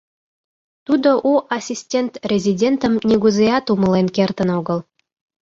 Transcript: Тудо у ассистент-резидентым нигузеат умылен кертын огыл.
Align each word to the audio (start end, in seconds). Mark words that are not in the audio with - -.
Тудо 0.85 1.09
у 1.31 1.33
ассистент-резидентым 1.57 2.93
нигузеат 3.09 3.65
умылен 3.73 4.07
кертын 4.15 4.49
огыл. 4.59 4.79